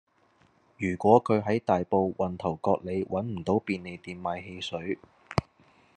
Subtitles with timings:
[0.79, 4.97] 如果佢喺大埔運頭角里搵唔到便利店買汽水